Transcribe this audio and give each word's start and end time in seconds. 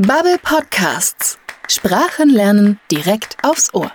Bubble 0.00 0.38
Podcasts. 0.40 1.40
Sprachen 1.66 2.30
lernen 2.30 2.78
direkt 2.88 3.36
aufs 3.42 3.74
Ohr. 3.74 3.90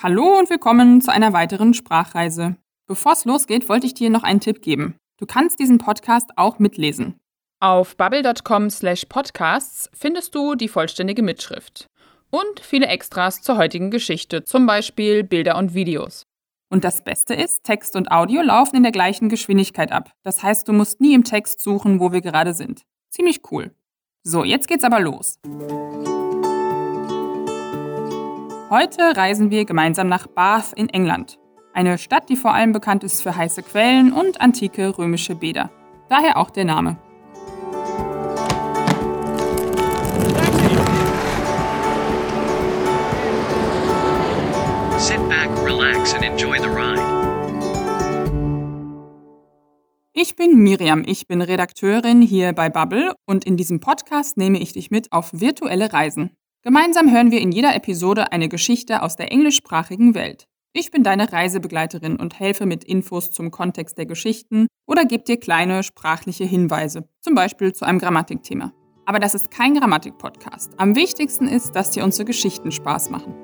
Hallo 0.00 0.38
und 0.38 0.48
willkommen 0.48 1.00
zu 1.00 1.10
einer 1.10 1.32
weiteren 1.32 1.74
Sprachreise. 1.74 2.54
Bevor 2.86 3.14
es 3.14 3.24
losgeht, 3.24 3.68
wollte 3.68 3.88
ich 3.88 3.94
dir 3.94 4.10
noch 4.10 4.22
einen 4.22 4.38
Tipp 4.38 4.62
geben. 4.62 4.94
Du 5.18 5.26
kannst 5.26 5.58
diesen 5.58 5.78
Podcast 5.78 6.30
auch 6.36 6.60
mitlesen. 6.60 7.18
Auf 7.58 7.96
bubble.com/podcasts 7.96 9.90
findest 9.92 10.36
du 10.36 10.54
die 10.54 10.68
vollständige 10.68 11.24
Mitschrift 11.24 11.88
und 12.30 12.60
viele 12.60 12.86
Extras 12.86 13.42
zur 13.42 13.56
heutigen 13.56 13.90
Geschichte, 13.90 14.44
zum 14.44 14.66
Beispiel 14.66 15.24
Bilder 15.24 15.58
und 15.58 15.74
Videos. 15.74 16.26
Und 16.70 16.84
das 16.84 17.02
Beste 17.02 17.34
ist, 17.34 17.64
Text 17.64 17.96
und 17.96 18.12
Audio 18.12 18.40
laufen 18.40 18.76
in 18.76 18.84
der 18.84 18.92
gleichen 18.92 19.28
Geschwindigkeit 19.28 19.90
ab. 19.90 20.12
Das 20.22 20.44
heißt, 20.44 20.68
du 20.68 20.72
musst 20.72 21.00
nie 21.00 21.14
im 21.14 21.24
Text 21.24 21.60
suchen, 21.60 21.98
wo 21.98 22.12
wir 22.12 22.20
gerade 22.20 22.54
sind. 22.54 22.84
Ziemlich 23.12 23.42
cool. 23.50 23.74
So, 24.22 24.42
jetzt 24.42 24.68
geht's 24.68 24.84
aber 24.84 24.98
los. 24.98 25.38
Heute 28.70 29.14
reisen 29.14 29.50
wir 29.50 29.66
gemeinsam 29.66 30.08
nach 30.08 30.26
Bath 30.26 30.72
in 30.72 30.88
England. 30.88 31.38
Eine 31.74 31.98
Stadt, 31.98 32.30
die 32.30 32.36
vor 32.36 32.54
allem 32.54 32.72
bekannt 32.72 33.04
ist 33.04 33.22
für 33.22 33.36
heiße 33.36 33.62
Quellen 33.64 34.14
und 34.14 34.40
antike 34.40 34.96
römische 34.96 35.34
Bäder. 35.34 35.70
Daher 36.08 36.38
auch 36.38 36.48
der 36.48 36.64
Name. 36.64 36.96
Sit 44.96 45.28
back, 45.28 45.50
relax 45.66 46.14
and 46.14 46.24
enjoy 46.24 46.58
the 46.58 46.68
ride. 46.68 47.01
Ich 50.22 50.36
bin 50.36 50.62
Miriam, 50.62 51.02
ich 51.04 51.26
bin 51.26 51.42
Redakteurin 51.42 52.22
hier 52.22 52.52
bei 52.52 52.70
Bubble 52.70 53.12
und 53.26 53.44
in 53.44 53.56
diesem 53.56 53.80
Podcast 53.80 54.36
nehme 54.36 54.60
ich 54.60 54.72
dich 54.72 54.92
mit 54.92 55.10
auf 55.10 55.32
virtuelle 55.32 55.92
Reisen. 55.92 56.30
Gemeinsam 56.62 57.10
hören 57.10 57.32
wir 57.32 57.40
in 57.40 57.50
jeder 57.50 57.74
Episode 57.74 58.30
eine 58.30 58.48
Geschichte 58.48 59.02
aus 59.02 59.16
der 59.16 59.32
englischsprachigen 59.32 60.14
Welt. 60.14 60.46
Ich 60.74 60.92
bin 60.92 61.02
deine 61.02 61.32
Reisebegleiterin 61.32 62.20
und 62.20 62.38
helfe 62.38 62.66
mit 62.66 62.84
Infos 62.84 63.32
zum 63.32 63.50
Kontext 63.50 63.98
der 63.98 64.06
Geschichten 64.06 64.68
oder 64.86 65.06
gebe 65.06 65.24
dir 65.24 65.40
kleine 65.40 65.82
sprachliche 65.82 66.44
Hinweise, 66.44 67.08
zum 67.20 67.34
Beispiel 67.34 67.72
zu 67.72 67.84
einem 67.84 67.98
Grammatikthema. 67.98 68.72
Aber 69.06 69.18
das 69.18 69.34
ist 69.34 69.50
kein 69.50 69.74
Grammatik-Podcast. 69.74 70.70
Am 70.76 70.94
wichtigsten 70.94 71.48
ist, 71.48 71.72
dass 71.72 71.90
dir 71.90 72.04
unsere 72.04 72.26
Geschichten 72.26 72.70
Spaß 72.70 73.10
machen. 73.10 73.34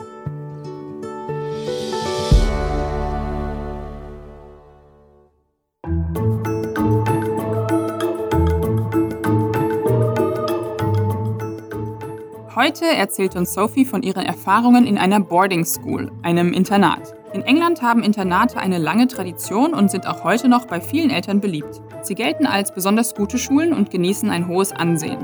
Heute 12.69 12.84
erzählt 12.84 13.34
uns 13.34 13.55
Sophie 13.55 13.86
von 13.86 14.02
ihren 14.02 14.27
Erfahrungen 14.27 14.86
in 14.86 14.98
einer 14.98 15.20
Boarding 15.20 15.64
School, 15.64 16.12
einem 16.22 16.52
Internat. 16.52 17.14
In 17.33 17.41
England 17.41 17.80
haben 17.80 18.02
Internate 18.02 18.58
eine 18.58 18.77
lange 18.77 19.08
Tradition 19.08 19.72
und 19.72 19.91
sind 19.91 20.06
auch 20.06 20.22
heute 20.22 20.50
noch 20.50 20.66
bei 20.66 20.78
vielen 20.78 21.08
Eltern 21.08 21.41
beliebt. 21.41 21.80
Sie 22.02 22.14
gelten 22.14 22.44
als 22.44 22.74
besonders 22.74 23.14
gute 23.14 23.39
Schulen 23.39 23.72
und 23.72 23.91
genießen 23.91 24.28
ein 24.28 24.48
hohes 24.48 24.72
Ansehen. 24.72 25.16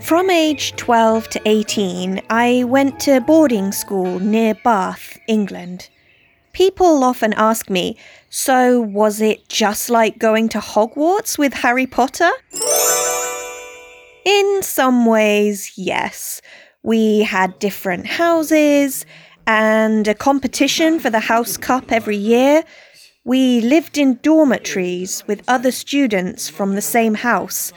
From 0.00 0.30
age 0.30 0.72
12 0.78 1.28
to 1.28 1.40
18, 1.44 2.22
I 2.32 2.64
went 2.66 3.04
to 3.04 3.20
boarding 3.20 3.70
school 3.70 4.18
near 4.18 4.54
Bath, 4.64 5.20
England. 5.26 5.90
People 6.60 7.04
often 7.04 7.32
ask 7.38 7.70
me, 7.70 7.96
so 8.28 8.82
was 8.82 9.22
it 9.22 9.48
just 9.48 9.88
like 9.88 10.18
going 10.18 10.46
to 10.50 10.58
Hogwarts 10.58 11.38
with 11.38 11.54
Harry 11.54 11.86
Potter? 11.86 12.30
In 14.26 14.62
some 14.62 15.06
ways, 15.06 15.72
yes. 15.78 16.42
We 16.82 17.20
had 17.20 17.58
different 17.60 18.04
houses 18.04 19.06
and 19.46 20.06
a 20.06 20.14
competition 20.14 21.00
for 21.00 21.08
the 21.08 21.20
House 21.20 21.56
Cup 21.56 21.90
every 21.90 22.18
year. 22.18 22.62
We 23.24 23.62
lived 23.62 23.96
in 23.96 24.16
dormitories 24.16 25.26
with 25.26 25.42
other 25.48 25.72
students 25.72 26.50
from 26.50 26.74
the 26.74 26.82
same 26.82 27.14
house. 27.14 27.72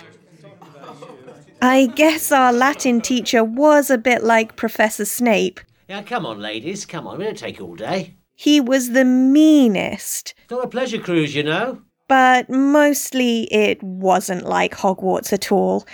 I 1.62 1.86
guess 1.86 2.34
our 2.34 2.52
Latin 2.52 3.00
teacher 3.00 3.46
was 3.46 3.90
a 3.90 3.98
bit 3.98 4.26
like 4.26 4.58
Professor 4.58 5.06
Snape. 5.06 5.62
Now, 5.88 6.02
come 6.02 6.26
on, 6.26 6.42
ladies, 6.42 6.86
come 6.86 7.08
on, 7.08 7.18
we 7.18 7.24
don't 7.24 7.38
take 7.38 7.62
all 7.62 7.76
day. 7.78 8.16
He 8.44 8.60
was 8.60 8.92
the 8.92 9.06
meanest. 9.06 10.34
It's 10.42 10.52
not 10.52 10.66
a 10.66 10.68
pleasure 10.68 11.00
cruise, 11.00 11.34
you 11.34 11.44
know. 11.44 11.80
But 12.10 12.50
mostly 12.50 13.44
it 13.54 13.82
wasn't 13.82 14.46
like 14.46 14.76
Hogwarts 14.76 15.32
at 15.32 15.50
all. 15.50 15.86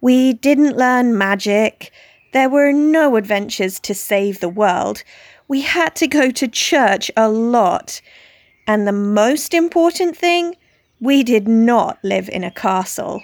We 0.00 0.32
didn't 0.32 0.78
learn 0.78 1.18
magic. 1.18 1.92
There 2.32 2.48
were 2.48 2.72
no 2.72 3.16
adventures 3.16 3.78
to 3.80 3.94
save 3.94 4.40
the 4.40 4.48
world. 4.48 5.04
We 5.48 5.60
had 5.60 5.94
to 5.96 6.06
go 6.06 6.30
to 6.30 6.48
church 6.48 7.10
a 7.14 7.28
lot. 7.28 8.00
And 8.66 8.86
the 8.86 8.92
most 8.92 9.52
important 9.52 10.16
thing, 10.16 10.56
we 11.00 11.22
did 11.22 11.46
not 11.46 11.98
live 12.02 12.30
in 12.30 12.42
a 12.42 12.50
castle. 12.50 13.22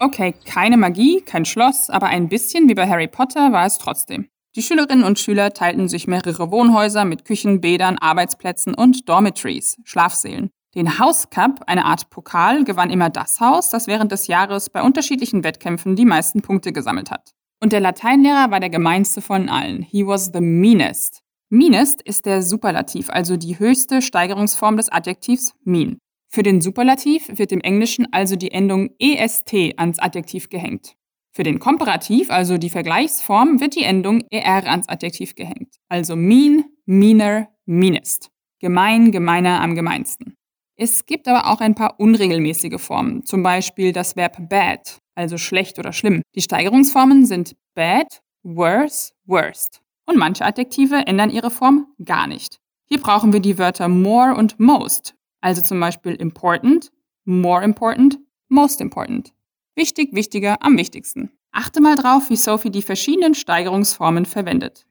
Okay, 0.00 0.32
keine 0.44 0.76
Magie, 0.76 1.22
kein 1.22 1.44
Schloss, 1.44 1.90
aber 1.90 2.06
ein 2.06 2.28
bisschen 2.28 2.68
wie 2.68 2.74
bei 2.74 2.86
Harry 2.86 3.08
Potter 3.08 3.50
war 3.50 3.66
es 3.66 3.78
trotzdem. 3.78 4.28
Die 4.56 4.62
Schülerinnen 4.62 5.04
und 5.04 5.18
Schüler 5.18 5.52
teilten 5.52 5.86
sich 5.86 6.06
mehrere 6.06 6.50
Wohnhäuser 6.50 7.04
mit 7.04 7.26
Küchen, 7.26 7.60
Bädern, 7.60 7.98
Arbeitsplätzen 7.98 8.72
und 8.72 9.06
Dormitories, 9.06 9.76
Schlafsälen. 9.84 10.48
Den 10.74 10.98
House 10.98 11.28
Cup, 11.28 11.60
eine 11.66 11.84
Art 11.84 12.08
Pokal, 12.08 12.64
gewann 12.64 12.88
immer 12.88 13.10
das 13.10 13.38
Haus, 13.38 13.68
das 13.68 13.86
während 13.86 14.12
des 14.12 14.28
Jahres 14.28 14.70
bei 14.70 14.80
unterschiedlichen 14.80 15.44
Wettkämpfen 15.44 15.94
die 15.94 16.06
meisten 16.06 16.40
Punkte 16.40 16.72
gesammelt 16.72 17.10
hat. 17.10 17.32
Und 17.62 17.74
der 17.74 17.80
Lateinlehrer 17.80 18.50
war 18.50 18.60
der 18.60 18.70
gemeinste 18.70 19.20
von 19.20 19.50
allen. 19.50 19.82
He 19.82 20.06
was 20.06 20.30
the 20.32 20.40
meanest. 20.40 21.20
Meanest 21.50 22.00
ist 22.00 22.24
der 22.24 22.40
Superlativ, 22.40 23.10
also 23.10 23.36
die 23.36 23.58
höchste 23.58 24.00
Steigerungsform 24.00 24.78
des 24.78 24.88
Adjektivs 24.88 25.52
mean. 25.64 25.98
Für 26.28 26.42
den 26.42 26.62
Superlativ 26.62 27.28
wird 27.28 27.52
im 27.52 27.60
Englischen 27.60 28.10
also 28.10 28.36
die 28.36 28.52
Endung 28.52 28.88
est 28.98 29.52
ans 29.76 29.98
Adjektiv 29.98 30.48
gehängt. 30.48 30.96
Für 31.36 31.42
den 31.42 31.58
Komparativ, 31.58 32.30
also 32.30 32.56
die 32.56 32.70
Vergleichsform, 32.70 33.60
wird 33.60 33.74
die 33.74 33.82
Endung 33.82 34.22
er 34.30 34.70
ans 34.70 34.88
Adjektiv 34.88 35.34
gehängt. 35.34 35.74
Also 35.90 36.16
mean, 36.16 36.64
meaner, 36.86 37.48
meanest. 37.66 38.30
Gemein, 38.58 39.12
gemeiner, 39.12 39.60
am 39.60 39.74
gemeinsten. 39.74 40.34
Es 40.76 41.04
gibt 41.04 41.28
aber 41.28 41.52
auch 41.52 41.60
ein 41.60 41.74
paar 41.74 42.00
unregelmäßige 42.00 42.80
Formen, 42.80 43.26
zum 43.26 43.42
Beispiel 43.42 43.92
das 43.92 44.16
Verb 44.16 44.48
bad, 44.48 44.98
also 45.14 45.36
schlecht 45.36 45.78
oder 45.78 45.92
schlimm. 45.92 46.22
Die 46.34 46.40
Steigerungsformen 46.40 47.26
sind 47.26 47.54
bad, 47.74 48.22
worse, 48.42 49.12
worst. 49.26 49.82
Und 50.06 50.16
manche 50.16 50.42
Adjektive 50.42 51.06
ändern 51.06 51.28
ihre 51.28 51.50
Form 51.50 51.88
gar 52.02 52.26
nicht. 52.26 52.60
Hier 52.86 52.98
brauchen 52.98 53.34
wir 53.34 53.40
die 53.40 53.58
Wörter 53.58 53.88
more 53.88 54.34
und 54.34 54.58
most, 54.58 55.14
also 55.42 55.60
zum 55.60 55.80
Beispiel 55.80 56.14
important, 56.14 56.90
more 57.26 57.62
important, 57.62 58.18
most 58.48 58.80
important. 58.80 59.35
Wichtig, 59.76 60.14
wichtiger, 60.14 60.56
am 60.60 60.78
wichtigsten. 60.78 61.30
Achte 61.52 61.82
mal 61.82 61.96
drauf, 61.96 62.30
wie 62.30 62.36
Sophie 62.36 62.70
die 62.70 62.82
verschiedenen 62.82 63.34
Steigerungsformen 63.34 64.24
verwendet. 64.24 64.86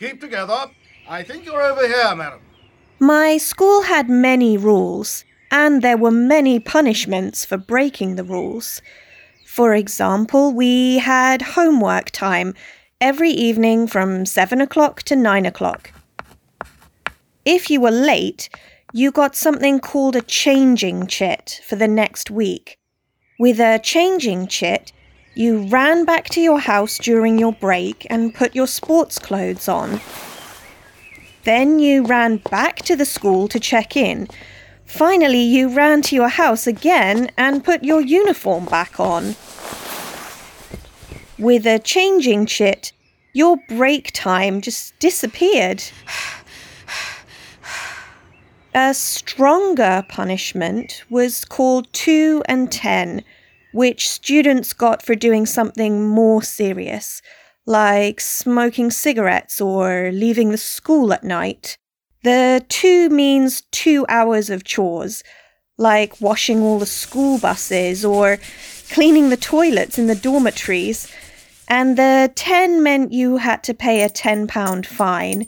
Keep 0.00 0.20
together. 0.20 0.70
I 1.08 1.22
think 1.22 1.46
you're 1.46 1.62
over 1.62 1.86
here, 1.86 2.16
madam. 2.16 2.40
My 2.98 3.38
school 3.38 3.82
had 3.82 4.08
many 4.08 4.56
rules, 4.56 5.24
and 5.50 5.82
there 5.82 5.96
were 5.96 6.10
many 6.10 6.58
punishments 6.58 7.44
for 7.44 7.56
breaking 7.56 8.16
the 8.16 8.24
rules. 8.24 8.82
For 9.46 9.72
example, 9.72 10.52
we 10.52 10.98
had 10.98 11.54
homework 11.54 12.10
time 12.10 12.54
every 13.00 13.30
evening 13.30 13.86
from 13.86 14.26
7 14.26 14.60
o'clock 14.60 15.04
to 15.04 15.14
9 15.14 15.46
o'clock. 15.46 15.92
If 17.44 17.70
you 17.70 17.80
were 17.80 17.92
late, 17.92 18.48
you 18.92 19.12
got 19.12 19.36
something 19.36 19.78
called 19.78 20.16
a 20.16 20.22
changing 20.22 21.06
chit 21.06 21.60
for 21.64 21.76
the 21.76 21.88
next 21.88 22.32
week. 22.32 22.78
With 23.38 23.60
a 23.60 23.78
changing 23.80 24.48
chit, 24.48 24.90
you 25.36 25.68
ran 25.68 26.04
back 26.04 26.28
to 26.30 26.40
your 26.40 26.58
house 26.58 26.98
during 26.98 27.38
your 27.38 27.52
break 27.52 28.04
and 28.10 28.34
put 28.34 28.56
your 28.56 28.66
sports 28.66 29.20
clothes 29.20 29.68
on. 29.68 30.00
Then 31.44 31.78
you 31.78 32.04
ran 32.04 32.38
back 32.50 32.78
to 32.78 32.96
the 32.96 33.04
school 33.04 33.46
to 33.46 33.60
check 33.60 33.96
in. 33.96 34.26
Finally, 34.84 35.42
you 35.42 35.68
ran 35.68 36.02
to 36.02 36.16
your 36.16 36.28
house 36.28 36.66
again 36.66 37.30
and 37.38 37.62
put 37.64 37.84
your 37.84 38.00
uniform 38.00 38.64
back 38.64 38.98
on. 38.98 39.36
With 41.38 41.64
a 41.64 41.78
changing 41.78 42.46
chit, 42.46 42.90
your 43.34 43.56
break 43.68 44.10
time 44.12 44.60
just 44.60 44.98
disappeared. 44.98 45.84
A 48.74 48.92
stronger 48.92 50.04
punishment 50.08 51.02
was 51.08 51.44
called 51.44 51.90
2 51.94 52.42
and 52.46 52.70
10, 52.70 53.24
which 53.72 54.08
students 54.08 54.72
got 54.72 55.02
for 55.02 55.14
doing 55.14 55.46
something 55.46 56.06
more 56.06 56.42
serious, 56.42 57.22
like 57.64 58.20
smoking 58.20 58.90
cigarettes 58.90 59.60
or 59.60 60.10
leaving 60.12 60.50
the 60.50 60.58
school 60.58 61.12
at 61.12 61.24
night. 61.24 61.78
The 62.24 62.64
two 62.68 63.08
means 63.08 63.62
two 63.70 64.04
hours 64.08 64.50
of 64.50 64.64
chores, 64.64 65.24
like 65.78 66.20
washing 66.20 66.60
all 66.60 66.78
the 66.78 66.86
school 66.86 67.38
buses 67.38 68.04
or 68.04 68.38
cleaning 68.90 69.30
the 69.30 69.36
toilets 69.36 69.98
in 69.98 70.08
the 70.08 70.14
dormitories. 70.14 71.10
And 71.68 71.96
the 71.96 72.32
10 72.34 72.82
meant 72.82 73.12
you 73.12 73.38
had 73.38 73.62
to 73.64 73.74
pay 73.74 74.02
a 74.02 74.08
£10 74.08 74.86
fine. 74.86 75.46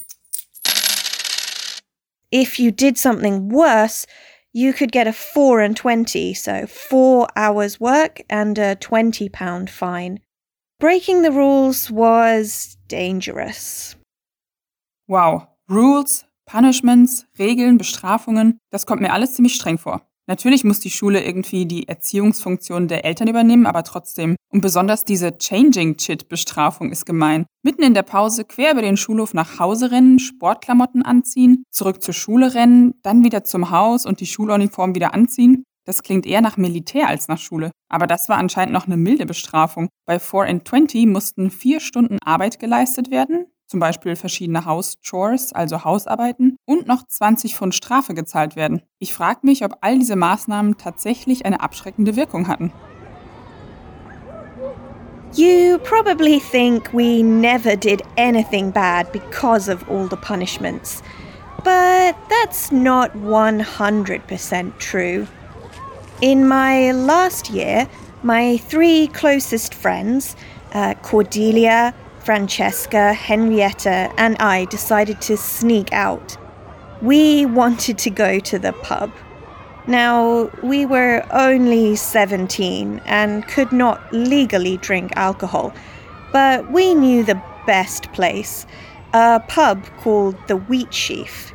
If 2.31 2.61
you 2.61 2.71
did 2.71 2.97
something 2.97 3.49
worse, 3.49 4.07
you 4.53 4.73
could 4.73 4.93
get 4.93 5.07
a 5.07 5.13
4 5.13 5.61
and 5.61 5.77
20, 5.77 6.35
so 6.35 6.67
4 6.67 7.29
hours 7.37 7.81
work 7.81 8.21
and 8.29 8.59
a 8.59 8.77
£20 8.77 9.69
fine. 9.69 10.21
Breaking 10.79 11.23
the 11.23 11.33
rules 11.33 11.91
was 11.91 12.77
dangerous. 12.89 13.97
Wow. 15.09 15.49
Rules, 15.69 16.25
Punishments, 16.47 17.27
Regeln, 17.39 17.79
Bestrafungen, 17.79 18.59
das 18.73 18.87
kommt 18.87 19.03
mir 19.03 19.13
alles 19.13 19.35
ziemlich 19.35 19.55
streng 19.55 19.79
vor. 19.79 20.10
Natürlich 20.27 20.65
muss 20.65 20.81
die 20.81 20.91
Schule 20.91 21.25
irgendwie 21.25 21.67
die 21.67 21.89
Erziehungsfunktion 21.89 22.89
der 22.89 23.05
Eltern 23.05 23.29
übernehmen, 23.29 23.67
aber 23.67 23.83
trotzdem. 23.83 24.37
Und 24.53 24.61
besonders 24.61 25.05
diese 25.05 25.37
Changing-Chit-Bestrafung 25.39 26.93
ist 26.93 27.05
gemein. 27.07 27.47
Mitten 27.65 27.83
in 27.83 27.95
der 27.95 28.03
Pause 28.03 28.45
quer 28.45 28.73
über 28.73 28.83
den 28.83 28.97
Schulhof 28.97 29.35
nach 29.35 29.59
Hause 29.59 29.91
rennen, 29.91 30.19
Sportklamotten 30.19 31.03
anziehen, 31.03 31.65
zurück 31.71 32.03
zur 32.03 32.15
Schule 32.15 32.55
rennen, 32.55 32.95
dann 33.03 33.25
wieder 33.25 33.45
zum 33.45 33.71
Haus 33.71 34.07
und 34.07 34.21
die 34.21 34.27
Schuluniform 34.27 34.95
wieder 34.95 35.15
anziehen. 35.15 35.65
Das 35.85 36.03
klingt 36.03 36.27
eher 36.27 36.41
nach 36.41 36.57
Militär 36.57 37.09
als 37.09 37.27
nach 37.29 37.39
Schule. 37.39 37.73
Aber 37.89 38.07
das 38.07 38.29
war 38.29 38.39
anscheinend 38.39 38.73
noch 38.73 38.87
eine 38.87 38.97
milde 38.97 39.27
Bestrafung. 39.27 39.89
Bei 40.07 40.19
4 40.19 40.43
and 40.43 40.69
20 40.69 41.07
mussten 41.07 41.51
vier 41.51 41.81
Stunden 41.81 42.19
Arbeit 42.23 42.59
geleistet 42.59 43.11
werden, 43.11 43.47
zum 43.71 43.79
Beispiel 43.79 44.17
verschiedene 44.17 44.65
Hauschores, 44.65 45.53
also 45.53 45.85
Hausarbeiten, 45.85 46.57
und 46.67 46.89
noch 46.89 47.07
20 47.07 47.55
Pfund 47.55 47.75
Strafe 47.75 48.15
gezahlt 48.15 48.57
werden. 48.57 48.83
Ich 48.99 49.15
frage 49.15 49.41
mich, 49.45 49.65
ob 49.65 49.79
all 49.81 49.99
diese 49.99 50.17
Maßnahmen 50.17 50.77
tatsächlich 50.77 51.47
eine 51.47 51.61
abschreckende 51.61 52.17
Wirkung 52.17 52.49
hatten. 52.49 52.73
You 55.35 55.79
probably 55.85 56.41
think 56.41 56.93
we 56.93 57.23
never 57.23 57.77
did 57.77 58.03
anything 58.19 58.73
bad 58.73 59.13
because 59.13 59.73
of 59.73 59.89
all 59.89 60.09
the 60.09 60.17
punishments. 60.17 61.05
But 61.63 62.17
that's 62.29 62.73
not 62.73 63.13
100% 63.15 64.79
true. 64.81 65.29
In 66.21 66.49
my 66.49 66.91
last 66.91 67.49
year, 67.51 67.87
my 68.25 68.59
three 68.69 69.07
closest 69.07 69.73
friends, 69.73 70.35
uh, 70.75 70.95
Cordelia, 71.03 71.95
Francesca, 72.21 73.13
Henrietta, 73.13 74.13
and 74.17 74.37
I 74.39 74.67
decided 74.67 75.21
to 75.23 75.37
sneak 75.37 75.93
out. 75.93 76.37
We 77.03 77.47
wanted 77.47 77.99
to 77.99 78.11
go 78.11 78.39
to 78.41 78.59
the 78.59 78.73
pub. 78.73 79.11
Now, 79.87 80.51
we 80.63 80.87
were 80.87 81.27
only 81.33 81.97
17 81.97 83.01
and 83.07 83.47
could 83.49 83.73
not 83.73 84.13
legally 84.13 84.77
drink 84.77 85.13
alcohol, 85.17 85.73
but 86.33 86.71
we 86.71 86.95
knew 86.95 87.25
the 87.25 87.43
best 87.67 88.13
place 88.13 88.67
a 89.13 89.41
pub 89.49 89.85
called 89.99 90.37
the 90.47 90.57
Wheat 90.57 90.95
Sheaf. 90.95 91.53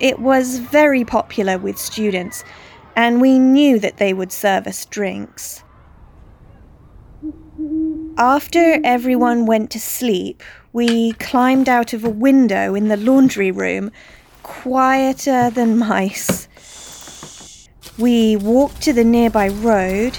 It 0.00 0.18
was 0.18 0.58
very 0.58 1.04
popular 1.04 1.56
with 1.56 1.78
students, 1.78 2.44
and 2.94 3.20
we 3.20 3.38
knew 3.38 3.78
that 3.78 3.96
they 3.96 4.12
would 4.12 4.32
serve 4.32 4.66
us 4.66 4.84
drinks. 4.84 5.63
After 8.16 8.80
everyone 8.82 9.46
went 9.46 9.70
to 9.72 9.80
sleep, 9.80 10.42
we 10.72 11.12
climbed 11.12 11.68
out 11.68 11.92
of 11.92 12.04
a 12.04 12.10
window 12.10 12.74
in 12.74 12.88
the 12.88 12.96
laundry 12.96 13.50
room, 13.52 13.92
quieter 14.42 15.50
than 15.50 15.78
mice. 15.78 16.48
We 17.98 18.36
walked 18.36 18.82
to 18.82 18.92
the 18.92 19.04
nearby 19.04 19.48
road, 19.48 20.18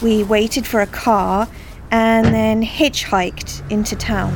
we 0.00 0.24
waited 0.24 0.66
for 0.66 0.80
a 0.80 0.86
car, 0.86 1.46
and 1.90 2.26
then 2.26 2.62
hitchhiked 2.62 3.62
into 3.70 3.94
town. 3.96 4.32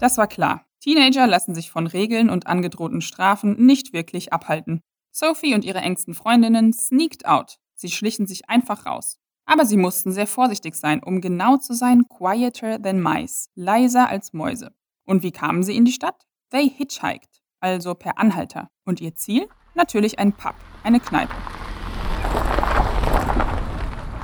Das 0.00 0.16
war 0.18 0.26
klar. 0.26 0.64
Teenager 0.80 1.26
lassen 1.26 1.54
sich 1.54 1.70
von 1.70 1.86
Regeln 1.86 2.28
und 2.30 2.46
angedrohten 2.46 3.02
Strafen 3.02 3.54
nicht 3.66 3.92
wirklich 3.92 4.32
abhalten. 4.32 4.80
Sophie 5.12 5.54
und 5.54 5.64
ihre 5.64 5.78
engsten 5.78 6.14
Freundinnen 6.14 6.72
sneaked 6.72 7.26
out. 7.26 7.58
Sie 7.80 7.90
schlichen 7.90 8.26
sich 8.26 8.48
einfach 8.48 8.86
raus. 8.86 9.18
Aber 9.46 9.64
sie 9.64 9.76
mussten 9.76 10.10
sehr 10.10 10.26
vorsichtig 10.26 10.74
sein, 10.74 11.00
um 11.00 11.20
genau 11.20 11.58
zu 11.58 11.74
sein, 11.74 12.08
quieter 12.08 12.82
than 12.82 13.00
mice, 13.00 13.50
leiser 13.54 14.08
als 14.08 14.32
Mäuse. 14.32 14.74
Und 15.04 15.22
wie 15.22 15.30
kamen 15.30 15.62
sie 15.62 15.76
in 15.76 15.84
die 15.84 15.92
Stadt? 15.92 16.26
They 16.50 16.68
hitchhiked, 16.68 17.40
also 17.60 17.94
per 17.94 18.18
Anhalter. 18.18 18.68
Und 18.84 19.00
ihr 19.00 19.14
Ziel? 19.14 19.48
Natürlich 19.76 20.18
ein 20.18 20.32
Pub, 20.32 20.56
eine 20.82 20.98
Kneipe. 20.98 21.32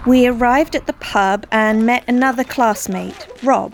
We 0.04 0.28
arrived 0.28 0.74
at 0.74 0.88
the 0.88 0.92
pub 0.94 1.46
and 1.50 1.86
met 1.86 2.02
another 2.08 2.42
classmate, 2.42 3.28
Rob. 3.44 3.72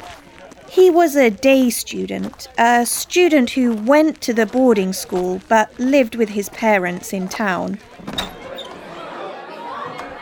He 0.68 0.90
was 0.90 1.16
a 1.16 1.30
day 1.30 1.70
student, 1.70 2.48
a 2.58 2.84
student 2.84 3.56
who 3.56 3.74
went 3.86 4.20
to 4.20 4.34
the 4.34 4.44
boarding 4.44 4.92
school 4.92 5.40
but 5.48 5.70
lived 5.78 6.16
with 6.16 6.28
his 6.28 6.50
parents 6.50 7.14
in 7.14 7.28
town. 7.28 7.78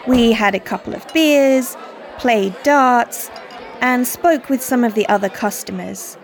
We 0.06 0.32
had 0.32 0.54
a 0.54 0.60
couple 0.60 0.94
of 0.94 1.06
beers, 1.12 1.76
played 2.18 2.54
darts, 2.62 3.30
and 3.80 4.06
spoke 4.06 4.48
with 4.48 4.62
some 4.62 4.84
of 4.84 4.94
the 4.94 5.08
other 5.08 5.28
customers. 5.28 6.16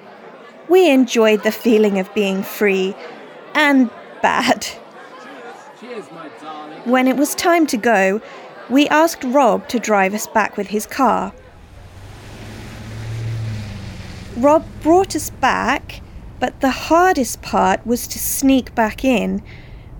We 0.68 0.90
enjoyed 0.90 1.42
the 1.42 1.52
feeling 1.52 1.98
of 1.98 2.12
being 2.14 2.42
free 2.42 2.94
and 3.54 3.90
bad. 4.22 4.64
When 6.84 7.06
it 7.06 7.16
was 7.16 7.34
time 7.34 7.66
to 7.68 7.76
go, 7.76 8.20
we 8.70 8.88
asked 8.88 9.24
Rob 9.24 9.68
to 9.68 9.78
drive 9.78 10.14
us 10.14 10.26
back 10.26 10.56
with 10.56 10.68
his 10.68 10.86
car. 10.86 11.32
Rob 14.36 14.64
brought 14.82 15.14
us 15.14 15.30
back, 15.30 16.00
but 16.40 16.60
the 16.60 16.70
hardest 16.70 17.42
part 17.42 17.86
was 17.86 18.06
to 18.08 18.18
sneak 18.18 18.74
back 18.74 19.04
in. 19.04 19.42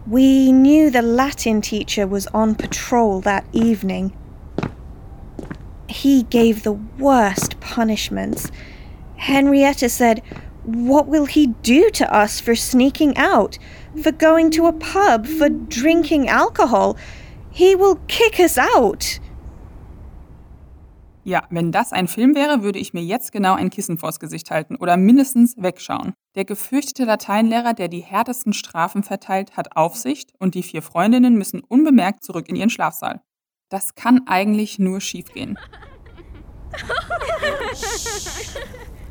We 0.06 0.52
knew 0.52 0.90
the 0.90 1.00
Latin 1.00 1.62
teacher 1.62 2.06
was 2.06 2.26
on 2.34 2.54
patrol 2.56 3.22
that 3.22 3.46
evening. 3.52 4.12
He 5.88 6.24
gave 6.24 6.62
the 6.62 6.74
worst 6.98 7.58
punishments. 7.60 8.50
Henrietta 9.16 9.88
said, 9.88 10.22
What 10.64 11.06
will 11.06 11.24
he 11.24 11.46
do 11.62 11.88
to 11.90 12.14
us 12.14 12.38
for 12.38 12.54
sneaking 12.54 13.16
out, 13.16 13.58
for 14.02 14.12
going 14.12 14.50
to 14.52 14.67
a 14.67 14.72
pub, 14.72 15.26
for 15.26 15.48
drinking 15.48 16.29
alcohol? 16.29 16.98
He 17.50 17.74
will 17.74 17.98
kick 18.06 18.38
us 18.38 18.58
out. 18.58 19.20
Ja, 21.24 21.44
wenn 21.48 21.72
das 21.72 21.93
ein 21.93 22.08
Film 22.08 22.34
wäre, 22.34 22.62
würde 22.62 22.79
ich 22.79 22.93
mir 22.93 23.02
jetzt 23.02 23.32
genau 23.32 23.55
ein 23.55 23.70
Kissen 23.70 23.96
vors 23.96 24.20
Gesicht 24.20 24.50
halten 24.50 24.76
oder 24.76 24.98
mindestens 24.98 25.55
wegschauen. 25.56 26.12
Der 26.34 26.44
gefürchtete 26.44 27.05
Lateinlehrer, 27.05 27.74
der 27.74 27.86
die 27.86 28.00
härtesten 28.00 28.53
Strafen 28.53 29.05
verteilt, 29.05 29.56
hat 29.56 29.76
Aufsicht 29.76 30.32
und 30.41 30.56
die 30.56 30.64
vier 30.64 30.82
Freundinnen 30.82 31.36
müssen 31.36 31.60
unbemerkt 31.60 32.24
zurück 32.24 32.48
in 32.48 32.56
ihren 32.56 32.70
Schlafsaal. 32.70 33.20
Das 33.69 33.94
kann 33.94 34.26
eigentlich 34.26 34.81
nur 34.81 35.00
schiefgehen. 35.00 35.56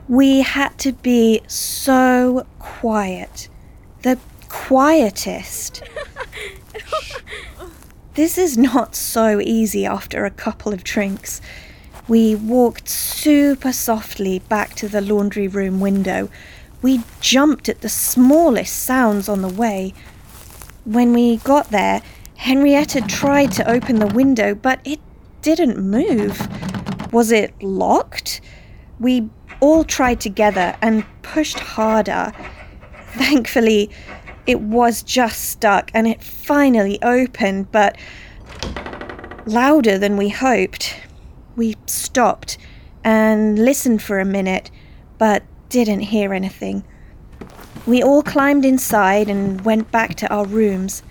We 0.10 0.44
had 0.44 0.78
to 0.80 0.92
be 0.92 1.42
so 1.48 2.44
quiet. 2.60 3.50
The 4.04 4.18
quietest. 4.50 5.82
This 8.16 8.38
is 8.38 8.58
not 8.58 8.96
so 8.96 9.40
easy 9.40 9.88
after 9.88 10.26
a 10.26 10.30
couple 10.30 10.74
of 10.74 10.84
drinks. 10.84 11.42
We 12.10 12.36
walked 12.36 12.90
super 12.90 13.72
softly 13.72 14.40
back 14.50 14.76
to 14.76 14.90
the 14.90 15.00
laundry 15.00 15.48
room 15.48 15.80
window. 15.80 16.28
We 16.84 17.02
jumped 17.22 17.70
at 17.70 17.80
the 17.80 17.90
smallest 17.90 18.84
sounds 18.84 19.30
on 19.30 19.42
the 19.42 19.48
way. 19.48 19.94
When 20.84 21.14
we 21.14 21.38
got 21.38 21.72
there, 21.72 22.02
Henrietta 22.36 23.00
tried 23.02 23.54
to 23.54 23.72
open 23.72 24.00
the 24.00 24.08
window, 24.08 24.54
but 24.54 24.82
it 24.84 25.00
didn't 25.42 25.78
move. 25.80 26.38
Was 27.14 27.32
it 27.32 27.54
locked? 27.64 28.42
We 29.00 29.30
all 29.62 29.86
tried 29.86 30.20
together 30.20 30.76
and 30.82 31.06
pushed 31.22 31.58
harder. 31.58 32.34
Thankfully, 33.14 33.90
it 34.46 34.60
was 34.60 35.04
just 35.04 35.52
stuck 35.52 35.90
and 35.94 36.06
it 36.06 36.22
finally 36.22 37.02
opened, 37.02 37.72
but 37.72 37.98
louder 39.46 39.98
than 39.98 40.18
we 40.18 40.28
hoped. 40.28 40.98
We 41.56 41.78
stopped 41.86 42.58
and 43.06 43.58
listened 43.58 44.02
for 44.02 44.20
a 44.20 44.26
minute, 44.26 44.70
but 45.18 45.44
didn't 45.74 46.02
hear 46.02 46.34
anything. 46.34 46.84
We 47.88 48.04
all 48.04 48.22
climbed 48.22 48.64
inside 48.64 49.28
and 49.28 49.66
went 49.66 49.92
back 49.92 50.16
to 50.18 50.28
our 50.32 50.46
rooms. 50.46 51.02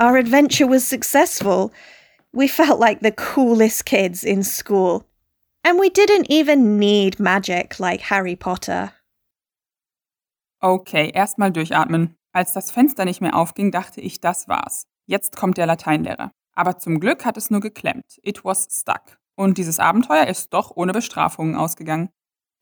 Our 0.00 0.16
adventure 0.16 0.66
was 0.66 0.84
successful. 0.88 1.70
We 2.32 2.48
felt 2.48 2.80
like 2.80 3.00
the 3.00 3.12
coolest 3.12 3.84
kids 3.84 4.24
in 4.24 4.42
school. 4.42 5.04
And 5.62 5.78
we 5.78 5.90
didn't 5.90 6.30
even 6.30 6.78
need 6.78 7.20
magic 7.20 7.78
like 7.78 8.00
Harry 8.08 8.36
Potter. 8.36 8.92
Okay, 10.62 11.12
erstmal 11.14 11.52
durchatmen. 11.52 12.16
Als 12.32 12.54
das 12.54 12.70
Fenster 12.70 13.04
nicht 13.04 13.20
mehr 13.20 13.34
aufging, 13.36 13.70
dachte 13.70 14.00
ich, 14.00 14.20
das 14.20 14.48
war's. 14.48 14.86
Jetzt 15.06 15.36
kommt 15.36 15.58
der 15.58 15.66
Lateinlehrer. 15.66 16.30
Aber 16.54 16.78
zum 16.78 17.00
Glück 17.00 17.26
hat 17.26 17.36
es 17.36 17.50
nur 17.50 17.60
geklemmt. 17.60 18.18
It 18.22 18.44
was 18.44 18.66
stuck. 18.70 19.18
Und 19.34 19.58
dieses 19.58 19.78
Abenteuer 19.78 20.26
ist 20.26 20.54
doch 20.54 20.70
ohne 20.74 20.92
Bestrafungen 20.92 21.56
ausgegangen. 21.56 22.08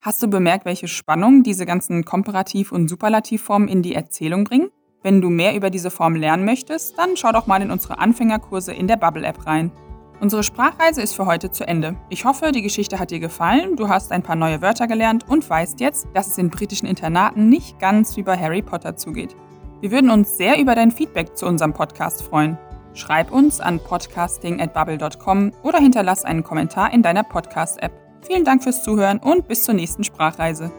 Hast 0.00 0.22
du 0.22 0.28
bemerkt, 0.28 0.64
welche 0.64 0.86
Spannung 0.86 1.42
diese 1.42 1.66
ganzen 1.66 2.04
Komparativ- 2.04 2.70
und 2.70 2.88
Superlativformen 2.88 3.66
in 3.66 3.82
die 3.82 3.96
Erzählung 3.96 4.44
bringen? 4.44 4.70
Wenn 5.02 5.20
du 5.20 5.28
mehr 5.28 5.56
über 5.56 5.70
diese 5.70 5.90
Form 5.90 6.14
lernen 6.14 6.44
möchtest, 6.44 6.96
dann 6.96 7.16
schau 7.16 7.32
doch 7.32 7.48
mal 7.48 7.60
in 7.62 7.72
unsere 7.72 7.98
Anfängerkurse 7.98 8.72
in 8.72 8.86
der 8.86 8.96
Bubble-App 8.96 9.44
rein. 9.46 9.72
Unsere 10.20 10.44
Sprachreise 10.44 11.02
ist 11.02 11.14
für 11.14 11.26
heute 11.26 11.50
zu 11.50 11.66
Ende. 11.66 11.96
Ich 12.10 12.24
hoffe, 12.24 12.52
die 12.52 12.62
Geschichte 12.62 13.00
hat 13.00 13.10
dir 13.10 13.18
gefallen, 13.18 13.74
du 13.74 13.88
hast 13.88 14.12
ein 14.12 14.22
paar 14.22 14.36
neue 14.36 14.62
Wörter 14.62 14.86
gelernt 14.86 15.28
und 15.28 15.48
weißt 15.48 15.80
jetzt, 15.80 16.06
dass 16.14 16.28
es 16.28 16.38
in 16.38 16.50
britischen 16.50 16.86
Internaten 16.86 17.48
nicht 17.48 17.80
ganz 17.80 18.16
wie 18.16 18.22
bei 18.22 18.36
Harry 18.36 18.62
Potter 18.62 18.96
zugeht. 18.96 19.34
Wir 19.80 19.90
würden 19.90 20.10
uns 20.10 20.36
sehr 20.36 20.60
über 20.60 20.76
dein 20.76 20.92
Feedback 20.92 21.36
zu 21.36 21.46
unserem 21.46 21.72
Podcast 21.72 22.22
freuen. 22.22 22.56
Schreib 22.94 23.32
uns 23.32 23.60
an 23.60 23.80
podcasting@bubble.com 23.80 25.52
oder 25.62 25.78
hinterlass 25.78 26.24
einen 26.24 26.44
Kommentar 26.44 26.92
in 26.92 27.02
deiner 27.02 27.24
Podcast-App. 27.24 28.07
Vielen 28.22 28.44
Dank 28.44 28.62
fürs 28.62 28.82
Zuhören 28.82 29.18
und 29.18 29.48
bis 29.48 29.62
zur 29.64 29.74
nächsten 29.74 30.04
Sprachreise. 30.04 30.70